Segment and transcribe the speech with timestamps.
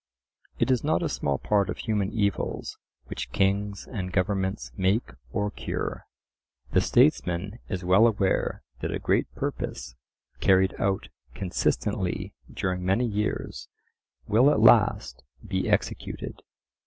[0.57, 5.51] It is not a small part of human evils which kings and governments make or
[5.51, 6.07] cure.
[6.71, 9.93] The statesman is well aware that a great purpose
[10.39, 13.67] carried out consistently during many years
[14.25, 16.41] will at last be executed.